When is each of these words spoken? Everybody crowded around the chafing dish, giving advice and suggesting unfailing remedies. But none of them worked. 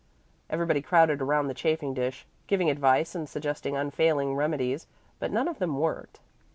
Everybody 0.49 0.81
crowded 0.81 1.21
around 1.21 1.45
the 1.45 1.53
chafing 1.53 1.93
dish, 1.93 2.25
giving 2.47 2.71
advice 2.71 3.13
and 3.13 3.29
suggesting 3.29 3.77
unfailing 3.77 4.33
remedies. 4.35 4.87
But 5.19 5.29
none 5.29 5.47
of 5.47 5.59
them 5.59 5.77
worked. 5.79 6.21